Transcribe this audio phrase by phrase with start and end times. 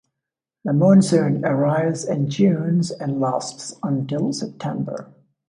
[0.65, 5.13] The monsoon arrives in June and lasts until September.